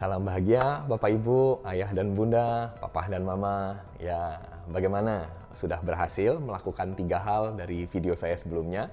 Salam 0.00 0.24
bahagia 0.24 0.80
Bapak 0.88 1.12
Ibu, 1.12 1.60
Ayah 1.60 1.92
dan 1.92 2.16
Bunda, 2.16 2.72
Papa 2.80 3.04
dan 3.04 3.20
Mama. 3.20 3.84
Ya, 4.00 4.40
bagaimana? 4.72 5.28
Sudah 5.52 5.76
berhasil 5.84 6.40
melakukan 6.40 6.96
tiga 6.96 7.20
hal 7.20 7.52
dari 7.52 7.84
video 7.84 8.16
saya 8.16 8.32
sebelumnya, 8.32 8.88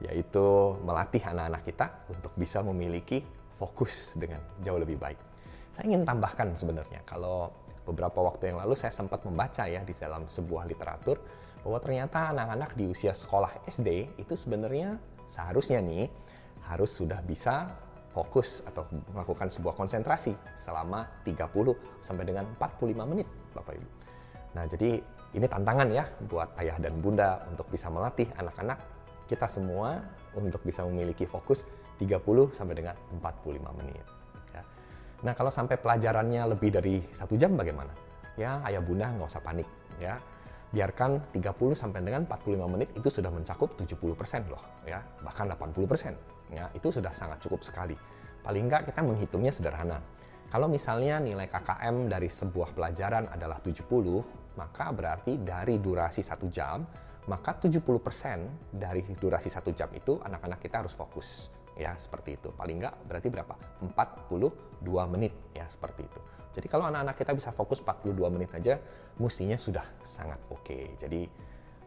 yaitu 0.00 0.72
melatih 0.88 1.20
anak-anak 1.20 1.68
kita 1.68 1.92
untuk 2.08 2.32
bisa 2.32 2.64
memiliki 2.64 3.20
fokus 3.60 4.16
dengan 4.16 4.40
jauh 4.64 4.80
lebih 4.80 4.96
baik. 4.96 5.20
Saya 5.68 5.92
ingin 5.92 6.08
tambahkan 6.08 6.56
sebenarnya, 6.56 7.04
kalau 7.04 7.52
beberapa 7.84 8.24
waktu 8.24 8.48
yang 8.48 8.64
lalu 8.64 8.72
saya 8.72 8.96
sempat 8.96 9.28
membaca 9.28 9.68
ya 9.68 9.84
di 9.84 9.92
dalam 9.92 10.32
sebuah 10.32 10.64
literatur, 10.64 11.20
bahwa 11.60 11.76
ternyata 11.76 12.32
anak-anak 12.32 12.72
di 12.72 12.88
usia 12.88 13.12
sekolah 13.12 13.68
SD 13.68 14.16
itu 14.16 14.32
sebenarnya 14.32 14.96
seharusnya 15.28 15.84
nih 15.84 16.08
harus 16.64 16.88
sudah 16.96 17.20
bisa 17.20 17.68
fokus 18.18 18.66
atau 18.66 18.82
melakukan 19.14 19.46
sebuah 19.46 19.78
konsentrasi 19.78 20.34
selama 20.58 21.06
30 21.22 21.38
sampai 22.02 22.26
dengan 22.26 22.50
45 22.58 22.98
menit 23.06 23.30
Bapak 23.54 23.78
Ibu. 23.78 23.88
Nah, 24.58 24.66
jadi 24.66 24.98
ini 25.38 25.46
tantangan 25.46 25.86
ya 25.94 26.02
buat 26.26 26.50
ayah 26.58 26.82
dan 26.82 26.98
bunda 26.98 27.46
untuk 27.46 27.70
bisa 27.70 27.86
melatih 27.86 28.26
anak-anak 28.34 28.82
kita 29.30 29.46
semua 29.46 30.02
untuk 30.34 30.58
bisa 30.66 30.82
memiliki 30.82 31.30
fokus 31.30 31.62
30 32.02 32.50
sampai 32.50 32.74
dengan 32.74 32.94
45 33.22 33.78
menit. 33.78 34.02
Ya. 34.50 34.62
Nah, 35.22 35.32
kalau 35.38 35.54
sampai 35.54 35.78
pelajarannya 35.78 36.42
lebih 36.58 36.74
dari 36.74 36.98
satu 37.14 37.38
jam 37.38 37.54
bagaimana? 37.54 37.94
Ya, 38.34 38.58
ayah 38.66 38.82
bunda 38.82 39.14
nggak 39.14 39.30
usah 39.30 39.42
panik 39.44 39.68
ya. 40.02 40.18
Biarkan 40.68 41.32
30 41.32 41.72
sampai 41.72 42.02
dengan 42.02 42.26
45 42.26 42.66
menit 42.66 42.88
itu 42.92 43.08
sudah 43.08 43.32
mencakup 43.32 43.72
70% 43.78 44.52
loh 44.52 44.60
ya, 44.84 45.00
bahkan 45.24 45.48
80% 45.48 46.37
ya 46.52 46.68
itu 46.72 46.88
sudah 46.92 47.12
sangat 47.12 47.42
cukup 47.44 47.60
sekali. 47.64 47.96
Paling 48.44 48.64
nggak 48.68 48.92
kita 48.92 49.00
menghitungnya 49.04 49.52
sederhana. 49.52 50.00
Kalau 50.48 50.64
misalnya 50.64 51.20
nilai 51.20 51.44
KKM 51.44 52.08
dari 52.08 52.32
sebuah 52.32 52.72
pelajaran 52.72 53.28
adalah 53.28 53.60
70, 53.60 53.84
maka 54.56 54.88
berarti 54.96 55.36
dari 55.36 55.76
durasi 55.76 56.24
satu 56.24 56.48
jam, 56.48 56.88
maka 57.28 57.52
70% 57.60 58.72
dari 58.72 59.04
durasi 59.12 59.52
satu 59.52 59.76
jam 59.76 59.92
itu 59.92 60.16
anak-anak 60.24 60.56
kita 60.64 60.80
harus 60.80 60.96
fokus. 60.96 61.52
Ya, 61.76 61.92
seperti 62.00 62.40
itu. 62.40 62.48
Paling 62.56 62.80
nggak 62.80 62.94
berarti 63.06 63.28
berapa? 63.28 63.54
42 63.84 64.82
menit, 65.12 65.36
ya 65.52 65.68
seperti 65.68 66.08
itu. 66.08 66.20
Jadi 66.58 66.66
kalau 66.66 66.88
anak-anak 66.88 67.14
kita 67.14 67.32
bisa 67.36 67.50
fokus 67.52 67.84
42 67.84 68.16
menit 68.32 68.50
aja, 68.56 68.80
mestinya 69.20 69.54
sudah 69.54 69.84
sangat 70.00 70.40
oke. 70.48 70.64
Okay. 70.64 70.96
Jadi 70.96 71.28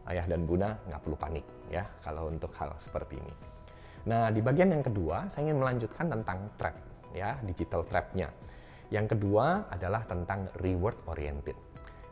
ayah 0.08 0.26
dan 0.26 0.46
bunda 0.46 0.78
nggak 0.86 1.02
perlu 1.02 1.14
panik 1.18 1.46
ya 1.70 1.86
kalau 2.02 2.30
untuk 2.30 2.50
hal 2.56 2.72
seperti 2.78 3.18
ini. 3.18 3.34
Nah, 4.02 4.34
di 4.34 4.42
bagian 4.42 4.74
yang 4.74 4.82
kedua, 4.82 5.30
saya 5.30 5.46
ingin 5.46 5.62
melanjutkan 5.62 6.10
tentang 6.10 6.50
trap, 6.58 6.74
ya, 7.14 7.38
digital 7.46 7.86
trapnya. 7.86 8.34
Yang 8.90 9.14
kedua 9.14 9.70
adalah 9.70 10.02
tentang 10.02 10.50
reward 10.58 10.98
oriented. 11.06 11.54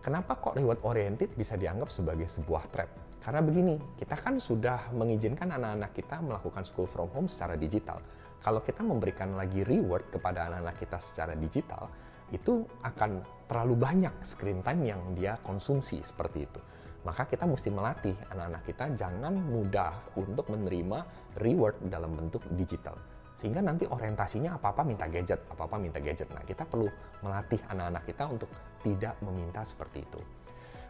Kenapa 0.00 0.38
kok 0.38 0.55
reward 0.55 0.80
oriented 0.86 1.34
bisa 1.34 1.58
dianggap 1.58 1.91
sebagai 1.91 2.30
sebuah 2.30 2.70
trap? 2.70 2.91
Karena 3.20 3.42
begini, 3.42 3.77
kita 3.98 4.16
kan 4.16 4.38
sudah 4.38 4.94
mengizinkan 4.96 5.50
anak-anak 5.50 5.92
kita 5.92 6.22
melakukan 6.24 6.64
school 6.64 6.88
from 6.88 7.11
home 7.12 7.28
secara 7.28 7.58
digital. 7.58 8.00
Kalau 8.41 8.64
kita 8.64 8.80
memberikan 8.80 9.36
lagi 9.36 9.61
reward 9.66 10.08
kepada 10.08 10.48
anak-anak 10.48 10.80
kita 10.80 10.96
secara 10.96 11.36
digital, 11.36 11.91
itu 12.33 12.64
akan 12.86 13.20
terlalu 13.50 13.74
banyak 13.77 14.14
screen 14.22 14.62
time 14.62 14.86
yang 14.86 15.02
dia 15.18 15.36
konsumsi 15.42 16.00
seperti 16.00 16.46
itu 16.46 16.61
maka 17.01 17.25
kita 17.25 17.48
mesti 17.48 17.73
melatih 17.73 18.17
anak-anak 18.29 18.62
kita 18.69 18.84
jangan 18.93 19.33
mudah 19.33 19.93
untuk 20.20 20.48
menerima 20.53 21.05
reward 21.41 21.81
dalam 21.89 22.12
bentuk 22.12 22.45
digital. 22.53 22.97
Sehingga 23.33 23.65
nanti 23.65 23.89
orientasinya 23.89 24.61
apa-apa 24.61 24.84
minta 24.84 25.09
gadget, 25.09 25.41
apa-apa 25.48 25.81
minta 25.81 25.97
gadget. 25.97 26.29
Nah, 26.29 26.45
kita 26.45 26.69
perlu 26.69 26.84
melatih 27.25 27.57
anak-anak 27.73 28.05
kita 28.05 28.25
untuk 28.29 28.51
tidak 28.85 29.17
meminta 29.24 29.64
seperti 29.64 30.05
itu. 30.05 30.20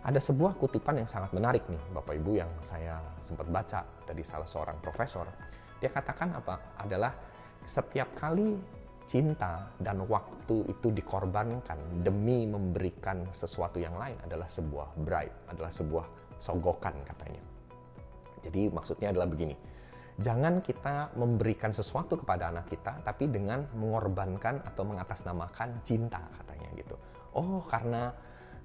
Ada 0.01 0.19
sebuah 0.19 0.57
kutipan 0.59 0.99
yang 0.99 1.07
sangat 1.07 1.31
menarik 1.31 1.63
nih, 1.69 1.79
Bapak 1.95 2.17
Ibu 2.17 2.33
yang 2.41 2.51
saya 2.59 2.99
sempat 3.23 3.47
baca 3.53 3.87
dari 4.09 4.25
salah 4.27 4.49
seorang 4.49 4.81
profesor. 4.83 5.29
Dia 5.79 5.93
katakan 5.93 6.35
apa? 6.35 6.75
Adalah 6.81 7.13
setiap 7.63 8.17
kali 8.17 8.57
cinta 9.11 9.67
dan 9.83 10.07
waktu 10.07 10.71
itu 10.71 10.95
dikorbankan 10.95 12.07
demi 12.07 12.47
memberikan 12.47 13.27
sesuatu 13.35 13.83
yang 13.83 13.99
lain 13.99 14.15
adalah 14.23 14.47
sebuah 14.47 14.95
bribe, 15.03 15.35
adalah 15.51 15.75
sebuah 15.75 16.07
sogokan 16.39 16.95
katanya. 17.03 17.43
Jadi 18.39 18.71
maksudnya 18.71 19.11
adalah 19.11 19.27
begini, 19.27 19.59
jangan 20.23 20.63
kita 20.63 21.11
memberikan 21.19 21.75
sesuatu 21.75 22.23
kepada 22.23 22.55
anak 22.55 22.71
kita 22.71 23.03
tapi 23.03 23.27
dengan 23.27 23.67
mengorbankan 23.75 24.63
atau 24.63 24.87
mengatasnamakan 24.87 25.83
cinta 25.83 26.23
katanya 26.39 26.71
gitu. 26.79 26.95
Oh 27.35 27.59
karena 27.67 28.15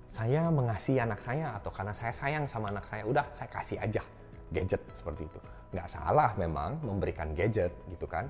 saya 0.06 0.46
mengasihi 0.54 1.02
anak 1.02 1.26
saya 1.26 1.58
atau 1.58 1.74
karena 1.74 1.98
saya 1.98 2.14
sayang 2.14 2.46
sama 2.46 2.70
anak 2.70 2.86
saya, 2.86 3.02
udah 3.10 3.26
saya 3.34 3.50
kasih 3.50 3.82
aja 3.82 4.06
gadget 4.54 4.86
seperti 4.94 5.26
itu. 5.26 5.42
Nggak 5.74 5.90
salah 5.90 6.38
memang 6.38 6.78
memberikan 6.86 7.34
gadget 7.34 7.74
gitu 7.90 8.06
kan 8.06 8.30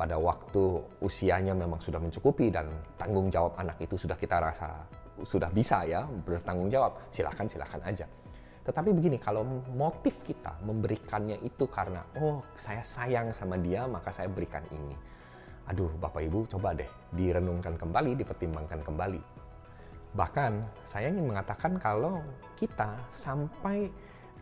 pada 0.00 0.16
waktu 0.16 0.80
usianya 1.04 1.52
memang 1.52 1.76
sudah 1.76 2.00
mencukupi 2.00 2.48
dan 2.48 2.72
tanggung 2.96 3.28
jawab 3.28 3.52
anak 3.60 3.76
itu 3.84 4.00
sudah 4.00 4.16
kita 4.16 4.40
rasa 4.40 4.80
sudah 5.20 5.52
bisa 5.52 5.84
ya 5.84 6.08
bertanggung 6.24 6.72
jawab, 6.72 6.96
silahkan 7.12 7.44
silahkan 7.44 7.84
aja. 7.84 8.08
Tetapi 8.64 8.96
begini, 8.96 9.20
kalau 9.20 9.44
motif 9.76 10.16
kita 10.24 10.56
memberikannya 10.64 11.36
itu 11.44 11.68
karena 11.68 12.00
oh 12.16 12.40
saya 12.56 12.80
sayang 12.80 13.36
sama 13.36 13.60
dia 13.60 13.84
maka 13.84 14.08
saya 14.08 14.32
berikan 14.32 14.64
ini. 14.72 14.96
Aduh 15.68 15.92
Bapak 16.00 16.24
Ibu 16.24 16.48
coba 16.48 16.72
deh 16.72 16.88
direnungkan 17.12 17.76
kembali, 17.76 18.16
dipertimbangkan 18.16 18.80
kembali. 18.80 19.20
Bahkan 20.16 20.80
saya 20.80 21.12
ingin 21.12 21.28
mengatakan 21.28 21.76
kalau 21.76 22.24
kita 22.56 22.96
sampai 23.12 23.92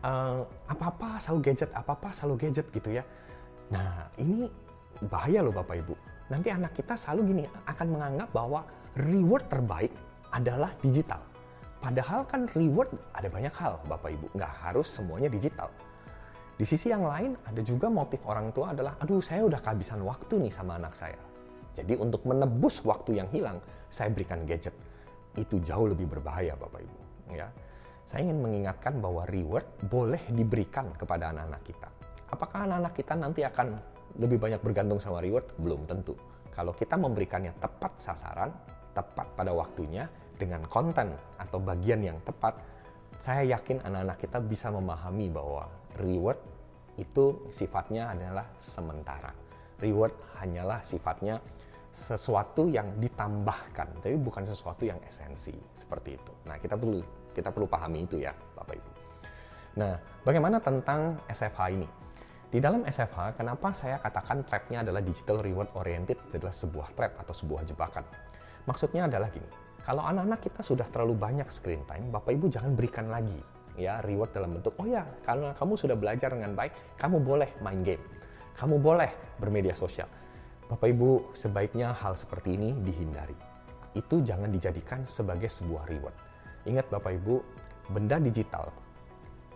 uh, 0.07 0.47
apa-apa 0.71 1.19
selalu 1.19 1.51
gadget, 1.51 1.69
apa-apa 1.75 2.15
selalu 2.15 2.47
gadget 2.47 2.71
gitu 2.71 2.95
ya. 2.95 3.03
Nah 3.69 4.07
ini 4.15 4.68
bahaya 5.07 5.45
loh 5.45 5.53
Bapak 5.53 5.79
Ibu. 5.85 5.95
Nanti 6.29 6.53
anak 6.53 6.77
kita 6.77 6.93
selalu 6.93 7.21
gini 7.33 7.43
akan 7.65 7.87
menganggap 7.89 8.29
bahwa 8.33 8.61
reward 8.97 9.45
terbaik 9.49 9.93
adalah 10.29 10.73
digital. 10.81 11.21
Padahal 11.79 12.27
kan 12.27 12.45
reward 12.53 12.91
ada 13.15 13.31
banyak 13.31 13.53
hal 13.55 13.79
Bapak 13.87 14.11
Ibu, 14.13 14.35
nggak 14.35 14.53
harus 14.67 14.87
semuanya 14.91 15.31
digital. 15.31 15.71
Di 16.59 16.67
sisi 16.67 16.91
yang 16.91 17.07
lain 17.07 17.39
ada 17.47 17.63
juga 17.63 17.87
motif 17.87 18.19
orang 18.27 18.51
tua 18.51 18.75
adalah, 18.75 18.99
aduh 18.99 19.23
saya 19.23 19.47
udah 19.47 19.63
kehabisan 19.63 20.03
waktu 20.03 20.43
nih 20.43 20.51
sama 20.51 20.75
anak 20.75 20.91
saya. 20.91 21.15
Jadi 21.71 21.95
untuk 21.95 22.27
menebus 22.27 22.83
waktu 22.83 23.23
yang 23.23 23.31
hilang, 23.31 23.63
saya 23.87 24.11
berikan 24.11 24.43
gadget. 24.43 24.75
Itu 25.39 25.63
jauh 25.63 25.87
lebih 25.87 26.11
berbahaya 26.11 26.59
Bapak 26.59 26.83
Ibu. 26.83 26.99
Ya, 27.31 27.47
saya 28.03 28.27
ingin 28.27 28.43
mengingatkan 28.43 28.99
bahwa 28.99 29.23
reward 29.29 29.63
boleh 29.87 30.19
diberikan 30.35 30.91
kepada 30.99 31.31
anak-anak 31.31 31.61
kita. 31.63 31.87
Apakah 32.27 32.67
anak-anak 32.67 32.93
kita 32.97 33.13
nanti 33.15 33.41
akan 33.47 33.67
lebih 34.19 34.37
banyak 34.37 34.59
bergantung 34.59 34.99
sama 34.99 35.23
reward? 35.23 35.55
Belum 35.57 35.87
tentu. 35.87 36.13
Kalau 36.51 36.75
kita 36.75 36.99
memberikannya 36.99 37.55
tepat 37.57 37.95
sasaran, 37.95 38.51
tepat 38.91 39.31
pada 39.33 39.55
waktunya, 39.55 40.11
dengan 40.35 40.63
konten 40.67 41.11
atau 41.39 41.59
bagian 41.59 42.03
yang 42.03 42.19
tepat, 42.23 42.55
saya 43.19 43.43
yakin 43.55 43.83
anak-anak 43.83 44.17
kita 44.19 44.39
bisa 44.39 44.71
memahami 44.71 45.27
bahwa 45.27 45.67
reward 45.99 46.39
itu 46.95 47.47
sifatnya 47.51 48.11
adalah 48.11 48.47
sementara. 48.55 49.31
Reward 49.79 50.15
hanyalah 50.39 50.83
sifatnya 50.83 51.39
sesuatu 51.89 52.67
yang 52.71 52.99
ditambahkan, 52.99 54.03
tapi 54.03 54.15
bukan 54.19 54.47
sesuatu 54.47 54.87
yang 54.87 54.99
esensi 55.03 55.55
seperti 55.75 56.15
itu. 56.15 56.31
Nah, 56.47 56.59
kita 56.59 56.75
perlu 56.75 56.99
kita 57.31 57.49
perlu 57.51 57.67
pahami 57.67 58.03
itu 58.03 58.19
ya, 58.19 58.35
Bapak 58.55 58.75
Ibu. 58.75 58.91
Nah, 59.79 59.95
bagaimana 60.27 60.59
tentang 60.59 61.19
SFH 61.27 61.61
ini? 61.75 61.87
Di 62.49 62.57
dalam 62.57 62.81
SFH, 62.81 63.37
kenapa 63.37 63.69
saya 63.77 64.01
katakan 64.01 64.41
trapnya 64.41 64.81
adalah 64.81 65.05
digital 65.05 65.37
reward 65.37 65.69
oriented 65.77 66.17
adalah 66.33 66.49
sebuah 66.49 66.97
trap 66.97 67.21
atau 67.21 67.29
sebuah 67.37 67.61
jebakan. 67.61 68.01
Maksudnya 68.65 69.05
adalah 69.05 69.29
gini, 69.29 69.45
kalau 69.85 70.01
anak-anak 70.01 70.41
kita 70.41 70.65
sudah 70.65 70.89
terlalu 70.89 71.13
banyak 71.13 71.45
screen 71.45 71.85
time, 71.85 72.09
Bapak 72.09 72.33
Ibu 72.33 72.49
jangan 72.49 72.73
berikan 72.73 73.05
lagi 73.05 73.37
ya 73.77 74.01
reward 74.01 74.33
dalam 74.33 74.57
bentuk, 74.57 74.73
oh 74.81 74.89
ya, 74.89 75.05
karena 75.29 75.53
kamu 75.53 75.77
sudah 75.77 75.93
belajar 75.93 76.33
dengan 76.33 76.57
baik, 76.57 76.73
kamu 76.97 77.21
boleh 77.21 77.53
main 77.61 77.85
game, 77.85 78.01
kamu 78.57 78.81
boleh 78.81 79.13
bermedia 79.37 79.77
sosial. 79.77 80.09
Bapak 80.73 80.89
Ibu, 80.89 81.37
sebaiknya 81.37 81.93
hal 81.93 82.17
seperti 82.17 82.57
ini 82.57 82.73
dihindari. 82.81 83.37
Itu 83.93 84.25
jangan 84.25 84.49
dijadikan 84.49 85.05
sebagai 85.05 85.53
sebuah 85.53 85.85
reward. 85.85 86.17
Ingat 86.65 86.89
Bapak 86.89 87.13
Ibu, 87.13 87.45
benda 87.93 88.17
digital 88.17 88.73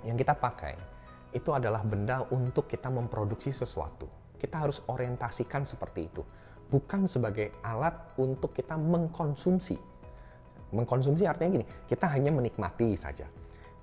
yang 0.06 0.13
kita 0.13 0.38
pakai 0.38 0.93
itu 1.33 1.50
adalah 1.51 1.81
benda 1.81 2.24
untuk 2.30 2.69
kita 2.69 2.88
memproduksi 2.94 3.50
sesuatu. 3.50 4.06
Kita 4.38 4.63
harus 4.63 4.85
orientasikan 4.88 5.65
seperti 5.65 6.07
itu, 6.07 6.21
bukan 6.69 7.09
sebagai 7.09 7.57
alat 7.65 8.15
untuk 8.21 8.53
kita 8.53 8.77
mengkonsumsi. 8.77 9.77
Mengkonsumsi 10.74 11.30
artinya 11.30 11.62
gini, 11.62 11.68
kita 11.85 12.09
hanya 12.09 12.33
menikmati 12.33 12.97
saja. 12.97 13.30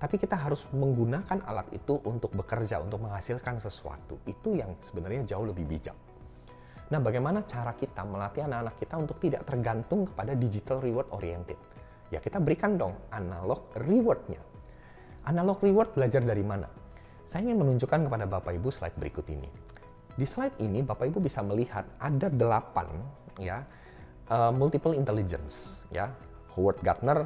Tapi 0.01 0.17
kita 0.17 0.33
harus 0.33 0.65
menggunakan 0.73 1.45
alat 1.45 1.69
itu 1.77 2.01
untuk 2.09 2.33
bekerja, 2.33 2.81
untuk 2.81 3.05
menghasilkan 3.05 3.61
sesuatu. 3.61 4.17
Itu 4.25 4.57
yang 4.57 4.73
sebenarnya 4.81 5.29
jauh 5.29 5.45
lebih 5.45 5.69
bijak. 5.69 5.93
Nah, 6.91 6.99
bagaimana 6.99 7.45
cara 7.47 7.71
kita 7.71 8.03
melatih 8.03 8.43
anak-anak 8.43 8.75
kita 8.75 8.95
untuk 8.99 9.17
tidak 9.21 9.47
tergantung 9.47 10.03
kepada 10.09 10.35
digital 10.35 10.83
reward 10.83 11.07
oriented? 11.15 11.55
Ya, 12.11 12.19
kita 12.19 12.43
berikan 12.43 12.75
dong 12.75 12.97
analog 13.15 13.71
rewardnya. 13.79 14.43
Analog 15.23 15.63
reward 15.63 15.95
belajar 15.95 16.19
dari 16.25 16.43
mana? 16.43 16.80
Saya 17.31 17.47
ingin 17.47 17.63
menunjukkan 17.63 18.11
kepada 18.11 18.27
Bapak 18.27 18.59
Ibu 18.59 18.67
slide 18.67 18.99
berikut 18.99 19.23
ini. 19.31 19.47
Di 20.19 20.27
slide 20.27 20.59
ini 20.59 20.83
Bapak 20.83 21.07
Ibu 21.07 21.23
bisa 21.23 21.39
melihat 21.39 21.87
ada 21.95 22.27
delapan 22.27 22.91
ya 23.39 23.63
uh, 24.27 24.51
multiple 24.51 24.91
intelligence 24.91 25.87
ya. 25.95 26.11
Howard 26.51 26.83
Gardner 26.83 27.23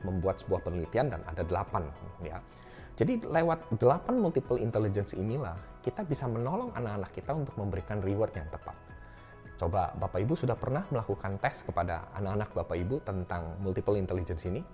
membuat 0.00 0.40
sebuah 0.40 0.64
penelitian 0.64 1.12
dan 1.12 1.20
ada 1.28 1.44
delapan 1.44 1.84
ya. 2.24 2.40
Jadi 2.96 3.20
lewat 3.20 3.76
delapan 3.76 4.16
multiple 4.16 4.56
intelligence 4.56 5.12
inilah 5.12 5.60
kita 5.84 6.08
bisa 6.08 6.24
menolong 6.24 6.72
anak-anak 6.72 7.12
kita 7.12 7.36
untuk 7.36 7.52
memberikan 7.60 8.00
reward 8.00 8.32
yang 8.32 8.48
tepat. 8.48 8.72
Coba 9.60 9.92
Bapak 10.00 10.24
Ibu 10.24 10.40
sudah 10.40 10.56
pernah 10.56 10.88
melakukan 10.88 11.36
tes 11.44 11.68
kepada 11.68 12.08
anak-anak 12.16 12.48
Bapak 12.64 12.80
Ibu 12.80 13.04
tentang 13.04 13.60
multiple 13.60 14.00
intelligence 14.00 14.48
ini? 14.48 14.64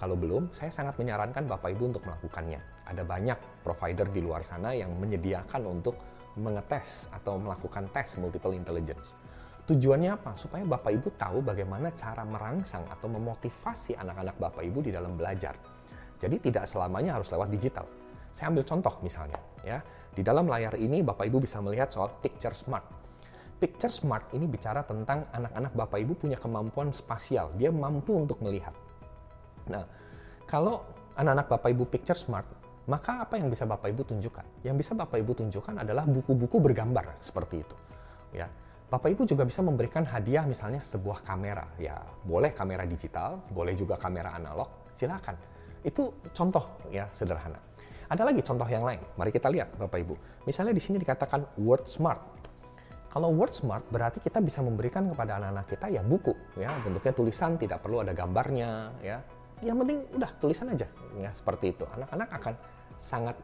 Kalau 0.00 0.16
belum, 0.16 0.48
saya 0.48 0.72
sangat 0.72 0.96
menyarankan 0.96 1.44
Bapak 1.44 1.76
Ibu 1.76 1.92
untuk 1.92 2.08
melakukannya. 2.08 2.73
Ada 2.84 3.02
banyak 3.02 3.64
provider 3.64 4.08
di 4.12 4.20
luar 4.20 4.44
sana 4.44 4.76
yang 4.76 4.92
menyediakan 4.96 5.64
untuk 5.64 5.96
mengetes 6.36 7.08
atau 7.14 7.38
melakukan 7.40 7.88
tes 7.94 8.18
multiple 8.20 8.52
intelligence. 8.52 9.16
Tujuannya 9.64 10.12
apa? 10.12 10.36
Supaya 10.36 10.66
Bapak 10.68 10.92
Ibu 10.92 11.08
tahu 11.16 11.40
bagaimana 11.40 11.88
cara 11.96 12.20
merangsang 12.26 12.84
atau 12.90 13.08
memotivasi 13.08 13.96
anak-anak 13.96 14.36
Bapak 14.36 14.60
Ibu 14.60 14.84
di 14.84 14.92
dalam 14.92 15.16
belajar. 15.16 15.56
Jadi 16.20 16.36
tidak 16.50 16.68
selamanya 16.68 17.16
harus 17.16 17.32
lewat 17.32 17.48
digital. 17.48 17.88
Saya 18.34 18.52
ambil 18.52 18.66
contoh 18.66 18.92
misalnya, 19.00 19.40
ya. 19.64 19.80
Di 20.12 20.20
dalam 20.20 20.44
layar 20.44 20.76
ini 20.76 21.00
Bapak 21.00 21.24
Ibu 21.24 21.40
bisa 21.40 21.64
melihat 21.64 21.88
soal 21.88 22.12
picture 22.20 22.52
smart 22.52 23.04
Picture 23.54 23.88
smart 23.88 24.34
ini 24.34 24.50
bicara 24.50 24.82
tentang 24.82 25.30
anak-anak 25.30 25.72
Bapak 25.78 25.98
Ibu 26.02 26.18
punya 26.18 26.36
kemampuan 26.36 26.90
spasial. 26.90 27.54
Dia 27.54 27.70
mampu 27.70 28.12
untuk 28.12 28.42
melihat. 28.42 28.74
Nah, 29.70 29.86
kalau 30.44 30.82
anak-anak 31.14 31.46
Bapak 31.46 31.70
Ibu 31.70 31.86
picture 31.86 32.18
smart, 32.18 32.44
maka 32.84 33.24
apa 33.24 33.40
yang 33.40 33.48
bisa 33.48 33.64
Bapak 33.64 33.88
Ibu 33.88 34.04
tunjukkan? 34.04 34.60
Yang 34.60 34.76
bisa 34.84 34.92
Bapak 34.92 35.16
Ibu 35.16 35.32
tunjukkan 35.32 35.80
adalah 35.80 36.04
buku-buku 36.04 36.60
bergambar 36.60 37.16
seperti 37.16 37.64
itu. 37.64 37.76
Ya, 38.36 38.44
Bapak 38.92 39.08
Ibu 39.08 39.24
juga 39.24 39.48
bisa 39.48 39.64
memberikan 39.64 40.04
hadiah 40.04 40.44
misalnya 40.44 40.84
sebuah 40.84 41.24
kamera. 41.24 41.64
Ya, 41.80 41.96
boleh 42.28 42.52
kamera 42.52 42.84
digital, 42.84 43.40
boleh 43.48 43.72
juga 43.72 43.96
kamera 43.96 44.36
analog, 44.36 44.68
silakan. 44.92 45.32
Itu 45.80 46.12
contoh 46.36 46.84
ya 46.92 47.08
sederhana. 47.08 47.56
Ada 48.04 48.28
lagi 48.28 48.44
contoh 48.44 48.68
yang 48.68 48.84
lain. 48.84 49.00
Mari 49.16 49.32
kita 49.32 49.48
lihat 49.48 49.72
Bapak 49.80 49.98
Ibu. 50.04 50.44
Misalnya 50.44 50.76
di 50.76 50.82
sini 50.84 51.00
dikatakan 51.00 51.56
word 51.56 51.88
smart. 51.88 52.20
Kalau 53.08 53.32
word 53.32 53.56
smart 53.56 53.86
berarti 53.88 54.20
kita 54.20 54.44
bisa 54.44 54.60
memberikan 54.60 55.08
kepada 55.08 55.40
anak-anak 55.40 55.66
kita 55.70 55.86
ya 55.86 56.02
buku 56.02 56.34
ya 56.58 56.66
bentuknya 56.82 57.14
tulisan 57.14 57.54
tidak 57.54 57.78
perlu 57.78 58.02
ada 58.02 58.10
gambarnya 58.10 58.90
ya 58.98 59.22
yang 59.64 59.80
penting 59.80 60.04
udah 60.12 60.30
tulisan 60.38 60.70
aja 60.70 60.86
ya 61.16 61.30
seperti 61.32 61.72
itu. 61.72 61.84
Anak-anak 61.88 62.28
akan 62.36 62.54
sangat 63.00 63.36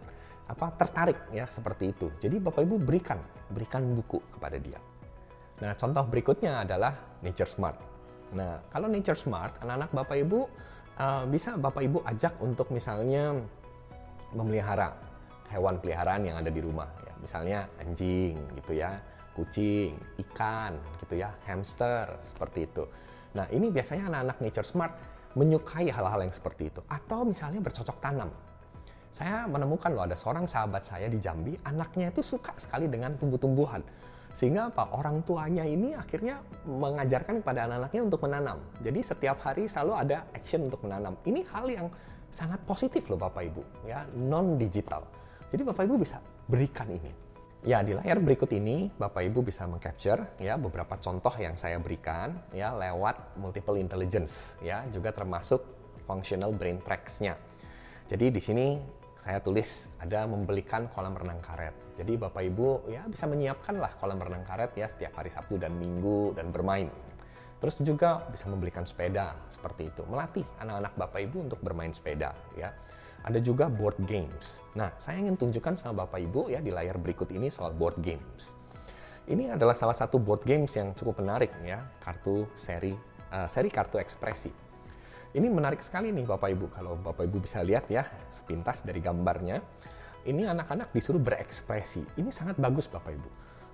apa 0.51 0.67
tertarik 0.77 1.19
ya 1.33 1.49
seperti 1.49 1.97
itu. 1.97 2.13
Jadi 2.21 2.37
bapak 2.39 2.63
ibu 2.67 2.77
berikan 2.77 3.19
berikan 3.51 3.83
buku 3.97 4.21
kepada 4.37 4.61
dia. 4.61 4.79
Nah 5.65 5.73
contoh 5.75 6.05
berikutnya 6.05 6.63
adalah 6.63 6.93
nature 7.25 7.49
smart. 7.49 7.79
Nah 8.37 8.61
kalau 8.69 8.87
nature 8.87 9.19
smart 9.19 9.57
anak-anak 9.65 9.91
bapak 9.91 10.17
ibu 10.21 10.47
uh, 11.01 11.25
bisa 11.27 11.57
bapak 11.57 11.83
ibu 11.87 11.99
ajak 12.05 12.37
untuk 12.45 12.69
misalnya 12.71 13.35
memelihara 14.37 14.95
hewan 15.51 15.83
peliharaan 15.83 16.23
yang 16.29 16.37
ada 16.39 16.53
di 16.53 16.61
rumah 16.63 16.87
ya. 17.03 17.15
Misalnya 17.19 17.67
anjing 17.81 18.37
gitu 18.61 18.77
ya 18.77 19.01
kucing, 19.35 19.95
ikan, 20.19 20.77
gitu 20.99 21.23
ya, 21.23 21.31
hamster, 21.47 22.19
seperti 22.27 22.67
itu. 22.67 22.85
Nah, 23.39 23.47
ini 23.55 23.71
biasanya 23.71 24.11
anak-anak 24.11 24.37
nature 24.43 24.67
smart 24.67 24.95
menyukai 25.39 25.91
hal-hal 25.91 26.21
yang 26.23 26.35
seperti 26.35 26.71
itu. 26.73 26.81
Atau 26.91 27.27
misalnya 27.29 27.63
bercocok 27.63 27.97
tanam. 28.03 28.31
Saya 29.11 29.47
menemukan 29.51 29.91
loh 29.91 30.07
ada 30.07 30.15
seorang 30.15 30.47
sahabat 30.47 30.87
saya 30.87 31.11
di 31.11 31.19
Jambi, 31.19 31.59
anaknya 31.67 32.15
itu 32.15 32.23
suka 32.23 32.55
sekali 32.55 32.87
dengan 32.87 33.19
tumbuh-tumbuhan. 33.19 33.83
Sehingga 34.31 34.71
apa? 34.71 34.95
Orang 34.95 35.27
tuanya 35.27 35.67
ini 35.67 35.99
akhirnya 35.99 36.39
mengajarkan 36.63 37.43
kepada 37.43 37.67
anak-anaknya 37.67 38.03
untuk 38.07 38.21
menanam. 38.23 38.59
Jadi 38.79 39.01
setiap 39.03 39.43
hari 39.43 39.67
selalu 39.67 39.93
ada 39.99 40.17
action 40.31 40.71
untuk 40.71 40.87
menanam. 40.87 41.19
Ini 41.27 41.43
hal 41.51 41.67
yang 41.67 41.87
sangat 42.31 42.63
positif 42.63 43.11
loh 43.11 43.19
Bapak 43.19 43.43
Ibu, 43.43 43.63
ya, 43.91 44.07
non 44.15 44.55
digital. 44.55 45.03
Jadi 45.51 45.67
Bapak 45.67 45.83
Ibu 45.83 45.99
bisa 45.99 46.23
berikan 46.47 46.87
ini. 46.87 47.30
Ya, 47.61 47.85
di 47.85 47.93
layar 47.93 48.17
berikut 48.25 48.49
ini 48.57 48.89
Bapak 48.89 49.21
Ibu 49.21 49.45
bisa 49.45 49.69
mengcapture 49.69 50.41
ya 50.41 50.57
beberapa 50.57 50.97
contoh 50.97 51.29
yang 51.37 51.61
saya 51.61 51.77
berikan 51.77 52.33
ya 52.57 52.73
lewat 52.73 53.37
multiple 53.37 53.77
intelligence 53.77 54.57
ya, 54.65 54.89
juga 54.89 55.13
termasuk 55.13 55.61
functional 56.09 56.57
brain 56.57 56.81
tracks-nya. 56.81 57.37
Jadi 58.09 58.33
di 58.33 58.41
sini 58.41 58.81
saya 59.13 59.45
tulis 59.45 59.93
ada 60.01 60.25
membelikan 60.25 60.89
kolam 60.89 61.13
renang 61.13 61.45
karet. 61.45 61.77
Jadi 62.01 62.17
Bapak 62.17 62.41
Ibu 62.49 62.89
ya 62.89 63.05
bisa 63.05 63.29
menyiapkan 63.29 63.77
lah 63.77 63.93
kolam 64.01 64.17
renang 64.17 64.41
karet 64.41 64.73
ya 64.81 64.89
setiap 64.89 65.21
hari 65.21 65.29
Sabtu 65.29 65.61
dan 65.61 65.77
Minggu 65.77 66.33
dan 66.33 66.49
bermain. 66.49 66.89
Terus 67.61 67.77
juga 67.85 68.25
bisa 68.33 68.49
membelikan 68.49 68.89
sepeda 68.89 69.37
seperti 69.53 69.93
itu, 69.93 70.01
melatih 70.09 70.49
anak-anak 70.65 70.97
Bapak 70.97 71.21
Ibu 71.29 71.53
untuk 71.53 71.61
bermain 71.61 71.93
sepeda 71.93 72.33
ya. 72.57 72.73
Ada 73.21 73.39
juga 73.45 73.69
board 73.69 74.01
games. 74.09 74.65
Nah, 74.73 74.89
saya 74.97 75.21
ingin 75.21 75.37
tunjukkan 75.37 75.77
sama 75.77 76.05
Bapak 76.05 76.25
Ibu 76.25 76.49
ya 76.49 76.65
di 76.65 76.73
layar 76.73 76.97
berikut 76.97 77.29
ini 77.29 77.53
soal 77.53 77.77
board 77.77 78.01
games. 78.01 78.57
Ini 79.29 79.55
adalah 79.55 79.77
salah 79.77 79.95
satu 79.95 80.17
board 80.17 80.43
games 80.49 80.73
yang 80.75 80.97
cukup 80.97 81.21
menarik 81.21 81.53
ya, 81.61 81.85
kartu 82.01 82.49
seri 82.57 82.97
uh, 83.31 83.47
seri 83.47 83.69
kartu 83.69 84.01
ekspresi. 84.01 84.51
Ini 85.31 85.47
menarik 85.47 85.79
sekali 85.79 86.11
nih 86.11 86.27
Bapak 86.27 86.49
Ibu 86.51 86.67
kalau 86.75 86.99
Bapak 86.99 87.23
Ibu 87.29 87.39
bisa 87.45 87.63
lihat 87.63 87.87
ya 87.87 88.03
sepintas 88.35 88.83
dari 88.83 88.99
gambarnya. 88.99 89.63
Ini 90.27 90.51
anak-anak 90.51 90.93
disuruh 90.93 91.23
berekspresi. 91.23 92.03
Ini 92.19 92.29
sangat 92.35 92.59
bagus 92.59 92.91
Bapak 92.91 93.13
Ibu. 93.15 93.31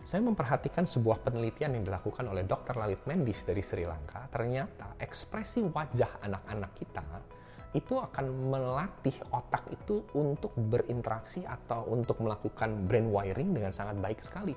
Saya 0.06 0.22
memperhatikan 0.22 0.86
sebuah 0.86 1.24
penelitian 1.26 1.74
yang 1.74 1.82
dilakukan 1.82 2.22
oleh 2.30 2.46
Dr. 2.46 2.78
Lalit 2.78 3.02
Mendis 3.10 3.42
dari 3.42 3.58
Sri 3.58 3.82
Lanka. 3.82 4.30
Ternyata 4.30 4.94
ekspresi 5.02 5.66
wajah 5.66 6.22
anak-anak 6.22 6.70
kita 6.78 7.02
itu 7.74 7.98
akan 7.98 8.52
melatih 8.52 9.16
otak 9.34 9.66
itu 9.72 10.06
untuk 10.14 10.54
berinteraksi 10.54 11.42
atau 11.42 11.88
untuk 11.90 12.22
melakukan 12.22 12.86
brain 12.86 13.10
wiring 13.10 13.56
dengan 13.56 13.72
sangat 13.74 13.98
baik 13.98 14.20
sekali. 14.22 14.54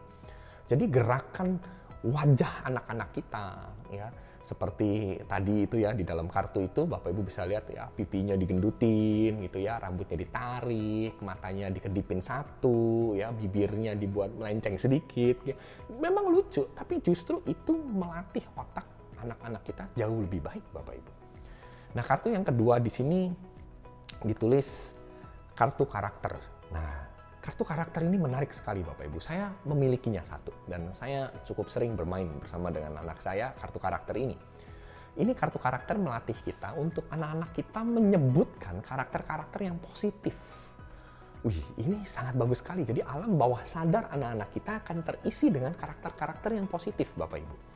Jadi 0.70 0.86
gerakan 0.86 1.58
wajah 2.06 2.70
anak-anak 2.70 3.10
kita 3.12 3.46
ya 3.92 4.08
seperti 4.40 5.20
tadi 5.28 5.68
itu 5.68 5.84
ya 5.84 5.92
di 5.92 6.08
dalam 6.08 6.32
kartu 6.32 6.64
itu 6.64 6.88
Bapak 6.88 7.12
Ibu 7.12 7.28
bisa 7.28 7.44
lihat 7.44 7.68
ya 7.68 7.92
pipinya 7.92 8.40
digendutin 8.40 9.44
gitu 9.44 9.60
ya, 9.60 9.78
rambutnya 9.84 10.16
ditarik, 10.16 11.20
matanya 11.20 11.68
dikedipin 11.68 12.24
satu 12.24 13.14
ya, 13.20 13.36
bibirnya 13.36 14.00
dibuat 14.00 14.32
melenceng 14.32 14.80
sedikit. 14.80 15.44
Ya. 15.44 15.56
Memang 15.92 16.32
lucu, 16.32 16.72
tapi 16.72 17.04
justru 17.04 17.44
itu 17.46 17.76
melatih 17.76 18.44
otak 18.56 18.88
anak-anak 19.20 19.62
kita 19.68 19.84
jauh 20.00 20.24
lebih 20.24 20.40
baik 20.40 20.64
Bapak 20.72 20.96
Ibu. 20.96 21.19
Nah, 21.98 22.04
kartu 22.06 22.30
yang 22.30 22.46
kedua 22.46 22.78
di 22.78 22.92
sini 22.94 23.30
ditulis 24.22 24.94
kartu 25.58 25.90
karakter. 25.90 26.38
Nah, 26.70 27.10
kartu 27.42 27.66
karakter 27.66 28.06
ini 28.06 28.22
menarik 28.22 28.54
sekali 28.54 28.86
Bapak 28.86 29.10
Ibu. 29.10 29.18
Saya 29.18 29.50
memilikinya 29.66 30.22
satu 30.22 30.54
dan 30.70 30.94
saya 30.94 31.34
cukup 31.42 31.72
sering 31.72 31.98
bermain 31.98 32.30
bersama 32.38 32.70
dengan 32.70 33.02
anak 33.02 33.24
saya 33.24 33.58
kartu 33.58 33.82
karakter 33.82 34.16
ini. 34.20 34.38
Ini 35.20 35.34
kartu 35.34 35.58
karakter 35.58 35.98
melatih 36.00 36.38
kita 36.46 36.78
untuk 36.78 37.10
anak-anak 37.12 37.52
kita 37.52 37.82
menyebutkan 37.84 38.80
karakter-karakter 38.80 39.68
yang 39.68 39.76
positif. 39.82 40.38
Wih, 41.44 41.60
ini 41.80 42.04
sangat 42.04 42.36
bagus 42.36 42.60
sekali. 42.60 42.84
Jadi 42.84 43.00
alam 43.04 43.36
bawah 43.36 43.64
sadar 43.64 44.12
anak-anak 44.12 44.50
kita 44.52 44.72
akan 44.84 44.98
terisi 45.04 45.48
dengan 45.50 45.72
karakter-karakter 45.74 46.56
yang 46.56 46.68
positif 46.68 47.16
Bapak 47.16 47.40
Ibu. 47.40 47.69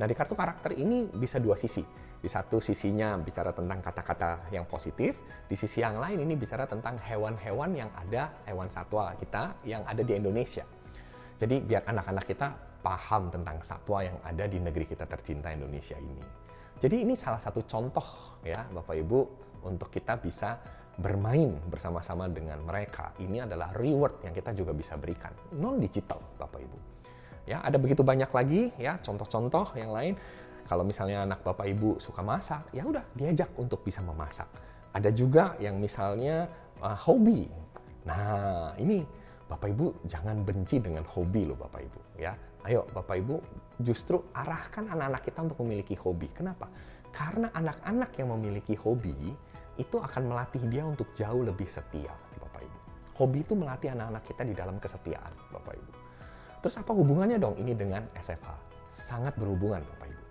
Nah, 0.00 0.06
di 0.08 0.14
kartu 0.16 0.32
karakter 0.32 0.72
ini 0.76 1.10
bisa 1.12 1.36
dua 1.36 1.58
sisi 1.58 1.84
di 2.22 2.30
satu 2.30 2.62
sisinya 2.62 3.18
bicara 3.18 3.50
tentang 3.50 3.82
kata-kata 3.82 4.54
yang 4.54 4.62
positif, 4.70 5.18
di 5.50 5.58
sisi 5.58 5.82
yang 5.82 5.98
lain 5.98 6.22
ini 6.22 6.38
bicara 6.38 6.70
tentang 6.70 6.94
hewan-hewan 7.02 7.74
yang 7.74 7.90
ada, 7.98 8.30
hewan 8.46 8.70
satwa 8.70 9.10
kita 9.18 9.58
yang 9.66 9.82
ada 9.82 10.06
di 10.06 10.14
Indonesia. 10.14 10.62
Jadi 11.34 11.58
biar 11.58 11.82
anak-anak 11.90 12.22
kita 12.22 12.54
paham 12.78 13.26
tentang 13.26 13.58
satwa 13.66 14.06
yang 14.06 14.14
ada 14.22 14.46
di 14.46 14.62
negeri 14.62 14.86
kita 14.86 15.02
tercinta 15.10 15.50
Indonesia 15.50 15.98
ini. 15.98 16.22
Jadi 16.78 17.02
ini 17.02 17.18
salah 17.18 17.42
satu 17.42 17.66
contoh 17.66 18.38
ya 18.46 18.62
Bapak 18.70 18.94
Ibu 18.94 19.20
untuk 19.66 19.90
kita 19.90 20.18
bisa 20.18 20.62
bermain 20.94 21.58
bersama-sama 21.66 22.30
dengan 22.30 22.62
mereka. 22.62 23.10
Ini 23.18 23.50
adalah 23.50 23.74
reward 23.74 24.22
yang 24.22 24.34
kita 24.34 24.54
juga 24.54 24.70
bisa 24.70 24.94
berikan 24.94 25.34
non 25.58 25.82
digital 25.82 26.22
Bapak 26.38 26.62
Ibu. 26.62 26.78
Ya, 27.42 27.58
ada 27.62 27.74
begitu 27.78 28.06
banyak 28.06 28.30
lagi 28.30 28.70
ya 28.78 28.98
contoh-contoh 29.02 29.74
yang 29.74 29.90
lain. 29.90 30.14
Kalau 30.62 30.86
misalnya 30.86 31.26
anak 31.26 31.42
bapak 31.42 31.66
ibu 31.66 31.98
suka 31.98 32.22
masak, 32.22 32.70
ya 32.70 32.86
udah 32.86 33.02
diajak 33.18 33.50
untuk 33.58 33.82
bisa 33.82 33.98
memasak. 33.98 34.46
Ada 34.94 35.10
juga 35.10 35.58
yang 35.58 35.82
misalnya 35.82 36.46
uh, 36.78 36.94
hobi. 36.94 37.50
Nah, 38.06 38.74
ini 38.78 39.02
Bapak 39.52 39.68
Ibu 39.68 40.08
jangan 40.08 40.40
benci 40.48 40.80
dengan 40.80 41.04
hobi 41.04 41.44
loh 41.44 41.60
Bapak 41.60 41.80
Ibu 41.84 42.00
ya. 42.16 42.32
Ayo 42.64 42.88
Bapak 42.88 43.20
Ibu 43.20 43.36
justru 43.84 44.24
arahkan 44.32 44.88
anak-anak 44.88 45.22
kita 45.28 45.38
untuk 45.44 45.58
memiliki 45.60 45.92
hobi. 46.00 46.32
Kenapa? 46.32 46.72
Karena 47.12 47.52
anak-anak 47.52 48.16
yang 48.16 48.32
memiliki 48.32 48.72
hobi 48.80 49.12
itu 49.76 49.96
akan 50.00 50.32
melatih 50.32 50.64
dia 50.72 50.88
untuk 50.88 51.12
jauh 51.12 51.44
lebih 51.44 51.68
setia 51.68 52.12
Bapak 52.40 52.64
Ibu. 52.64 52.78
Hobi 53.20 53.38
itu 53.44 53.52
melatih 53.52 53.92
anak-anak 53.92 54.24
kita 54.24 54.42
di 54.48 54.54
dalam 54.56 54.80
kesetiaan 54.80 55.32
Bapak 55.52 55.76
Ibu. 55.76 56.01
Terus 56.62 56.78
apa 56.78 56.94
hubungannya 56.94 57.42
dong 57.42 57.58
ini 57.58 57.74
dengan 57.74 58.06
SFH? 58.14 58.54
Sangat 58.86 59.34
berhubungan 59.34 59.82
Bapak 59.82 60.06
Ibu. 60.06 60.22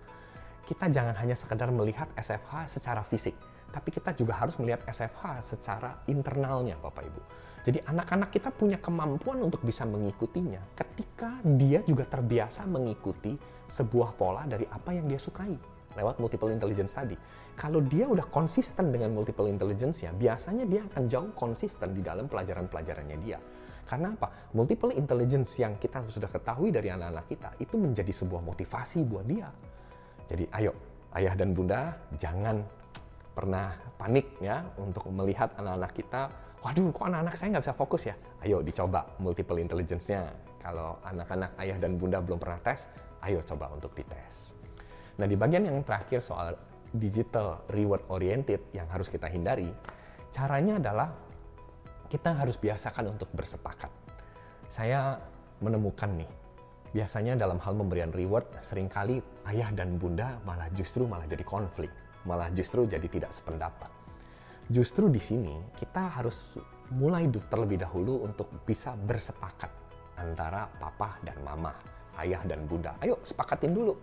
Kita 0.64 0.88
jangan 0.88 1.12
hanya 1.20 1.36
sekedar 1.36 1.68
melihat 1.68 2.08
SFH 2.16 2.72
secara 2.72 3.04
fisik, 3.04 3.36
tapi 3.68 3.92
kita 3.92 4.16
juga 4.16 4.40
harus 4.40 4.56
melihat 4.56 4.80
SFH 4.88 5.44
secara 5.44 6.00
internalnya 6.08 6.80
Bapak 6.80 7.04
Ibu. 7.04 7.22
Jadi 7.68 7.78
anak-anak 7.84 8.32
kita 8.32 8.48
punya 8.48 8.80
kemampuan 8.80 9.44
untuk 9.44 9.60
bisa 9.60 9.84
mengikutinya 9.84 10.58
ketika 10.72 11.36
dia 11.44 11.84
juga 11.84 12.08
terbiasa 12.08 12.64
mengikuti 12.64 13.36
sebuah 13.68 14.16
pola 14.16 14.48
dari 14.48 14.64
apa 14.66 14.90
yang 14.96 15.06
dia 15.06 15.20
sukai 15.20 15.54
lewat 15.94 16.16
multiple 16.16 16.48
intelligence 16.48 16.96
tadi. 16.96 17.14
Kalau 17.52 17.84
dia 17.84 18.08
udah 18.08 18.24
konsisten 18.32 18.88
dengan 18.88 19.12
multiple 19.12 19.46
intelligence 19.46 20.00
ya, 20.00 20.10
biasanya 20.16 20.64
dia 20.64 20.80
akan 20.88 21.02
jauh 21.12 21.30
konsisten 21.36 21.92
di 21.92 22.00
dalam 22.00 22.24
pelajaran-pelajarannya 22.26 23.18
dia. 23.20 23.36
Karena 23.86 24.14
apa? 24.14 24.52
Multiple 24.56 24.94
intelligence 24.94 25.58
yang 25.58 25.76
kita 25.76 26.00
sudah 26.06 26.30
ketahui 26.30 26.70
dari 26.70 26.88
anak-anak 26.88 27.26
kita 27.28 27.50
itu 27.60 27.76
menjadi 27.76 28.12
sebuah 28.14 28.40
motivasi 28.40 29.04
buat 29.04 29.26
dia. 29.26 29.50
Jadi 30.30 30.48
ayo, 30.54 30.72
ayah 31.18 31.34
dan 31.36 31.52
bunda 31.52 31.92
jangan 32.16 32.62
pernah 33.32 33.72
panik 33.96 34.38
ya 34.40 34.60
untuk 34.76 35.08
melihat 35.08 35.52
anak-anak 35.56 35.92
kita, 35.96 36.28
waduh 36.60 36.92
kok 36.92 37.04
anak-anak 37.08 37.34
saya 37.36 37.48
nggak 37.56 37.64
bisa 37.64 37.76
fokus 37.76 38.02
ya? 38.08 38.14
Ayo 38.44 38.60
dicoba 38.60 39.08
multiple 39.20 39.58
intelligence-nya. 39.60 40.30
Kalau 40.62 41.02
anak-anak 41.02 41.58
ayah 41.58 41.76
dan 41.80 41.98
bunda 41.98 42.22
belum 42.22 42.38
pernah 42.38 42.60
tes, 42.62 42.86
ayo 43.26 43.42
coba 43.42 43.66
untuk 43.74 43.92
dites. 43.98 44.54
Nah 45.18 45.26
di 45.26 45.34
bagian 45.34 45.66
yang 45.66 45.82
terakhir 45.82 46.22
soal 46.22 46.54
digital 46.92 47.66
reward 47.72 48.04
oriented 48.12 48.62
yang 48.70 48.86
harus 48.92 49.10
kita 49.10 49.26
hindari, 49.26 49.72
caranya 50.30 50.78
adalah 50.78 51.08
kita 52.12 52.36
harus 52.36 52.60
biasakan 52.60 53.16
untuk 53.16 53.32
bersepakat. 53.32 53.88
Saya 54.68 55.16
menemukan 55.64 56.12
nih, 56.12 56.28
biasanya 56.92 57.40
dalam 57.40 57.56
hal 57.56 57.72
memberian 57.72 58.12
reward, 58.12 58.44
sering 58.60 58.92
kali 58.92 59.24
ayah 59.48 59.72
dan 59.72 59.96
bunda 59.96 60.36
malah 60.44 60.68
justru 60.76 61.08
malah 61.08 61.24
jadi 61.24 61.40
konflik 61.40 61.88
malah 62.26 62.50
justru 62.54 62.86
jadi 62.86 63.06
tidak 63.06 63.32
sependapat. 63.34 63.90
Justru 64.70 65.10
di 65.10 65.18
sini 65.18 65.58
kita 65.74 66.20
harus 66.20 66.54
mulai 66.94 67.26
terlebih 67.28 67.82
dahulu 67.82 68.22
untuk 68.24 68.46
bisa 68.62 68.94
bersepakat 68.94 69.68
antara 70.20 70.70
papa 70.78 71.18
dan 71.26 71.36
mama, 71.42 71.74
ayah 72.22 72.40
dan 72.46 72.62
bunda. 72.68 72.94
Ayo 73.02 73.18
sepakatin 73.26 73.74
dulu. 73.74 73.98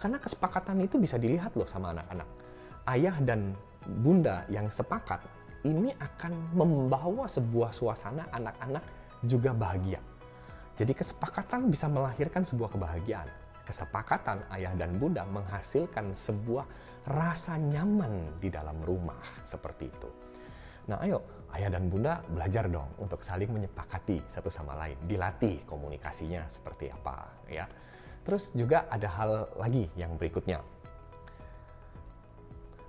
Karena 0.00 0.18
kesepakatan 0.18 0.82
itu 0.82 0.98
bisa 0.98 1.20
dilihat 1.20 1.54
loh 1.54 1.68
sama 1.68 1.94
anak-anak. 1.94 2.28
Ayah 2.90 3.16
dan 3.22 3.54
bunda 4.02 4.42
yang 4.50 4.66
sepakat 4.66 5.22
ini 5.62 5.94
akan 5.96 6.56
membawa 6.56 7.26
sebuah 7.30 7.70
suasana 7.70 8.26
anak-anak 8.34 8.84
juga 9.26 9.54
bahagia. 9.54 10.02
Jadi 10.74 10.96
kesepakatan 10.96 11.70
bisa 11.70 11.86
melahirkan 11.86 12.42
sebuah 12.42 12.74
kebahagiaan 12.74 13.28
kesepakatan 13.62 14.42
ayah 14.58 14.74
dan 14.74 14.98
bunda 14.98 15.22
menghasilkan 15.26 16.10
sebuah 16.12 16.66
rasa 17.06 17.58
nyaman 17.58 18.38
di 18.38 18.50
dalam 18.50 18.78
rumah 18.82 19.18
seperti 19.46 19.90
itu. 19.90 20.10
Nah, 20.90 20.98
ayo 21.06 21.22
ayah 21.54 21.70
dan 21.70 21.86
bunda 21.86 22.18
belajar 22.26 22.66
dong 22.66 22.90
untuk 22.98 23.22
saling 23.22 23.50
menyepakati 23.50 24.26
satu 24.26 24.50
sama 24.50 24.74
lain, 24.74 24.98
dilatih 25.06 25.62
komunikasinya 25.66 26.46
seperti 26.50 26.90
apa 26.90 27.30
ya. 27.46 27.66
Terus 28.22 28.54
juga 28.54 28.86
ada 28.90 29.08
hal 29.10 29.30
lagi 29.58 29.86
yang 29.98 30.14
berikutnya. 30.18 30.62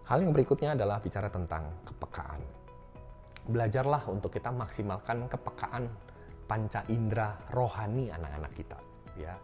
Hal 0.03 0.19
yang 0.19 0.33
berikutnya 0.35 0.77
adalah 0.77 0.99
bicara 1.01 1.31
tentang 1.31 1.73
kepekaan. 1.87 2.41
Belajarlah 3.43 4.07
untuk 4.07 4.31
kita 4.31 4.49
maksimalkan 4.55 5.27
kepekaan 5.27 5.91
panca 6.47 6.83
indera 6.87 7.35
rohani 7.51 8.07
anak-anak 8.11 8.51
kita, 8.55 8.79
ya. 9.19 9.35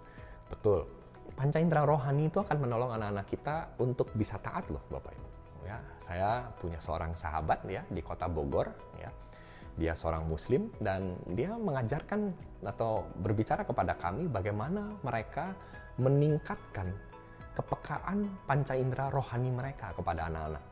Betul, 0.47 0.87
panca 1.35 1.59
indera 1.61 1.83
rohani 1.83 2.27
itu 2.27 2.39
akan 2.41 2.57
menolong 2.59 2.91
anak-anak 2.95 3.27
kita 3.27 3.55
untuk 3.79 4.11
bisa 4.15 4.39
taat 4.39 4.67
loh 4.71 4.83
Bapak 4.91 5.13
Ibu. 5.15 5.27
Ya, 5.67 5.77
saya 5.99 6.47
punya 6.57 6.79
seorang 6.79 7.13
sahabat 7.13 7.67
ya 7.67 7.83
di 7.91 7.99
kota 7.99 8.25
Bogor 8.25 8.71
ya. 8.97 9.11
Dia 9.79 9.95
seorang 9.95 10.27
muslim 10.27 10.67
dan 10.83 11.15
dia 11.35 11.55
mengajarkan 11.55 12.35
atau 12.67 13.07
berbicara 13.23 13.63
kepada 13.63 13.95
kami 13.95 14.27
bagaimana 14.27 14.91
mereka 15.03 15.55
meningkatkan 15.99 16.91
kepekaan 17.55 18.27
panca 18.43 18.75
indera 18.75 19.07
rohani 19.11 19.51
mereka 19.51 19.91
kepada 19.95 20.27
anak-anak. 20.27 20.63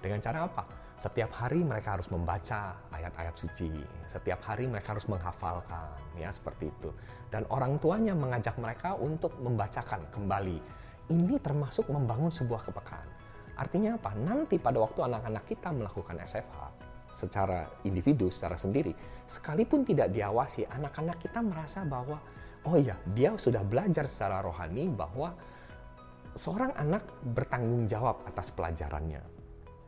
Dengan 0.00 0.20
cara 0.20 0.38
apa? 0.44 0.64
Setiap 0.94 1.34
hari 1.34 1.66
mereka 1.66 1.98
harus 1.98 2.06
membaca 2.06 2.78
ayat-ayat 2.94 3.34
suci. 3.34 3.66
Setiap 4.06 4.38
hari 4.46 4.70
mereka 4.70 4.94
harus 4.94 5.10
menghafalkan, 5.10 5.90
ya 6.14 6.30
seperti 6.30 6.70
itu. 6.70 6.94
Dan 7.34 7.42
orang 7.50 7.82
tuanya 7.82 8.14
mengajak 8.14 8.54
mereka 8.62 8.94
untuk 8.94 9.34
membacakan 9.42 10.06
kembali. 10.14 10.58
Ini 11.10 11.34
termasuk 11.42 11.90
membangun 11.90 12.30
sebuah 12.30 12.70
kepekaan. 12.70 13.08
Artinya 13.58 13.98
apa? 13.98 14.14
Nanti 14.14 14.54
pada 14.62 14.78
waktu 14.78 15.02
anak-anak 15.02 15.44
kita 15.50 15.74
melakukan 15.74 16.14
SFH 16.22 16.58
secara 17.10 17.66
individu, 17.86 18.30
secara 18.30 18.58
sendiri, 18.58 18.94
sekalipun 19.26 19.86
tidak 19.86 20.10
diawasi, 20.14 20.66
anak-anak 20.66 21.18
kita 21.22 21.42
merasa 21.42 21.86
bahwa 21.86 22.18
oh 22.66 22.78
iya, 22.78 22.98
dia 23.14 23.34
sudah 23.34 23.62
belajar 23.66 24.06
secara 24.06 24.42
rohani 24.42 24.90
bahwa 24.90 25.34
seorang 26.34 26.74
anak 26.74 27.06
bertanggung 27.34 27.86
jawab 27.86 28.26
atas 28.26 28.50
pelajarannya 28.50 29.33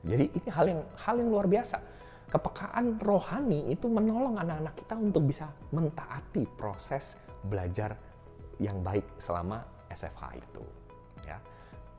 jadi 0.06 0.30
ini 0.30 0.48
hal 0.54 0.66
yang 0.70 0.80
hal 1.02 1.14
yang 1.18 1.28
luar 1.34 1.46
biasa. 1.50 1.78
Kepekaan 2.26 2.98
rohani 3.02 3.70
itu 3.70 3.86
menolong 3.86 4.38
anak-anak 4.38 4.74
kita 4.78 4.94
untuk 4.98 5.30
bisa 5.30 5.46
mentaati 5.70 6.42
proses 6.58 7.14
belajar 7.46 7.94
yang 8.58 8.82
baik 8.82 9.06
selama 9.18 9.62
SFH 9.90 10.34
itu. 10.34 10.62
Ya. 11.22 11.38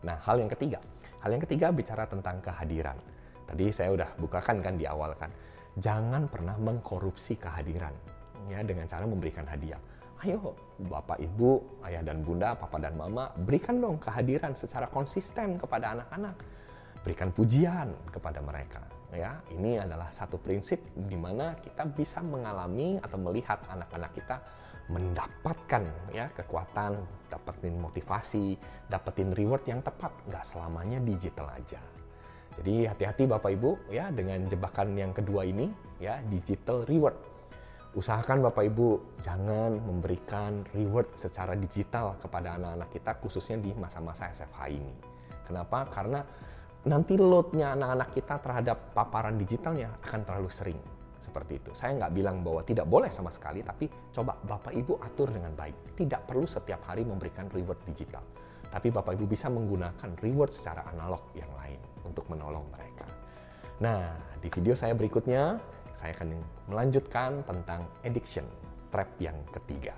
Nah, 0.04 0.20
hal 0.24 0.44
yang 0.44 0.52
ketiga, 0.52 0.80
hal 1.24 1.32
yang 1.32 1.44
ketiga 1.44 1.72
bicara 1.72 2.04
tentang 2.08 2.44
kehadiran. 2.44 3.00
Tadi 3.48 3.72
saya 3.72 3.96
udah 3.96 4.10
bukakan 4.20 4.60
kan 4.60 4.76
di 4.76 4.84
awal 4.84 5.16
kan, 5.16 5.32
jangan 5.80 6.28
pernah 6.28 6.60
mengkorupsi 6.60 7.40
kehadiran 7.40 7.96
ya 8.52 8.60
dengan 8.64 8.84
cara 8.84 9.08
memberikan 9.08 9.48
hadiah. 9.48 9.80
Ayo, 10.26 10.58
Bapak, 10.92 11.22
Ibu, 11.22 11.86
Ayah 11.88 12.04
dan 12.04 12.26
Bunda, 12.26 12.58
Papa 12.58 12.82
dan 12.82 12.98
Mama, 12.98 13.32
berikan 13.48 13.80
dong 13.80 14.02
kehadiran 14.02 14.58
secara 14.58 14.90
konsisten 14.92 15.56
kepada 15.62 15.94
anak-anak 15.94 16.36
berikan 17.08 17.32
pujian 17.32 17.96
kepada 18.12 18.44
mereka. 18.44 18.84
Ya, 19.16 19.40
ini 19.56 19.80
adalah 19.80 20.12
satu 20.12 20.36
prinsip 20.36 20.84
di 20.92 21.16
mana 21.16 21.56
kita 21.56 21.88
bisa 21.88 22.20
mengalami 22.20 23.00
atau 23.00 23.16
melihat 23.16 23.64
anak-anak 23.72 24.12
kita 24.12 24.44
mendapatkan 24.92 25.88
ya 26.12 26.28
kekuatan, 26.36 27.00
dapetin 27.32 27.80
motivasi, 27.80 28.60
dapetin 28.92 29.32
reward 29.32 29.64
yang 29.64 29.80
tepat, 29.80 30.12
nggak 30.28 30.44
selamanya 30.44 31.00
digital 31.00 31.48
aja. 31.56 31.80
Jadi 32.60 32.84
hati-hati 32.84 33.24
Bapak 33.32 33.56
Ibu 33.56 33.88
ya 33.88 34.12
dengan 34.12 34.44
jebakan 34.52 34.92
yang 35.00 35.16
kedua 35.16 35.48
ini 35.48 35.72
ya 36.04 36.20
digital 36.28 36.84
reward. 36.84 37.16
Usahakan 37.96 38.44
Bapak 38.44 38.68
Ibu 38.68 39.20
jangan 39.24 39.80
memberikan 39.80 40.68
reward 40.76 41.16
secara 41.16 41.56
digital 41.56 42.20
kepada 42.20 42.60
anak-anak 42.60 42.92
kita 42.92 43.16
khususnya 43.24 43.64
di 43.64 43.72
masa-masa 43.72 44.28
SFH 44.28 44.60
ini. 44.68 44.96
Kenapa? 45.48 45.88
Karena 45.88 46.20
nanti 46.86 47.18
loadnya 47.18 47.74
anak-anak 47.74 48.10
kita 48.14 48.36
terhadap 48.38 48.78
paparan 48.94 49.40
digitalnya 49.40 49.98
akan 50.06 50.22
terlalu 50.22 50.52
sering 50.54 50.80
seperti 51.18 51.58
itu. 51.58 51.72
Saya 51.74 51.98
nggak 51.98 52.14
bilang 52.14 52.46
bahwa 52.46 52.62
tidak 52.62 52.86
boleh 52.86 53.10
sama 53.10 53.34
sekali, 53.34 53.66
tapi 53.66 53.90
coba 54.14 54.38
Bapak 54.38 54.74
Ibu 54.74 55.02
atur 55.02 55.34
dengan 55.34 55.58
baik. 55.58 55.98
Tidak 55.98 56.30
perlu 56.30 56.46
setiap 56.46 56.86
hari 56.86 57.04
memberikan 57.04 57.50
reward 57.50 57.82
digital. 57.90 58.22
Tapi 58.70 58.94
Bapak 58.94 59.18
Ibu 59.18 59.26
bisa 59.26 59.50
menggunakan 59.50 60.14
reward 60.22 60.52
secara 60.54 60.86
analog 60.94 61.34
yang 61.34 61.50
lain 61.58 61.80
untuk 62.06 62.28
menolong 62.30 62.68
mereka. 62.70 63.08
Nah, 63.82 64.14
di 64.42 64.50
video 64.50 64.74
saya 64.74 64.94
berikutnya, 64.94 65.58
saya 65.94 66.14
akan 66.14 66.38
melanjutkan 66.70 67.42
tentang 67.46 67.86
addiction, 68.06 68.46
trap 68.94 69.10
yang 69.18 69.38
ketiga. 69.54 69.94